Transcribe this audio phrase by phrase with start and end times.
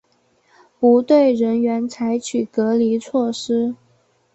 [0.79, 3.75] 不对人员采取隔离措施